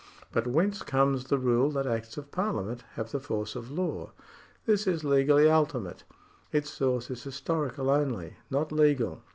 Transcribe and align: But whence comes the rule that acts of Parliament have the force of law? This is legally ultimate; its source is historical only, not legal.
But 0.31 0.47
whence 0.47 0.81
comes 0.81 1.25
the 1.25 1.37
rule 1.37 1.69
that 1.73 1.85
acts 1.85 2.17
of 2.17 2.31
Parliament 2.31 2.83
have 2.95 3.11
the 3.11 3.19
force 3.19 3.55
of 3.55 3.69
law? 3.69 4.13
This 4.65 4.87
is 4.87 5.03
legally 5.03 5.47
ultimate; 5.47 6.05
its 6.51 6.71
source 6.71 7.11
is 7.11 7.21
historical 7.23 7.87
only, 7.91 8.37
not 8.49 8.71
legal. 8.71 9.21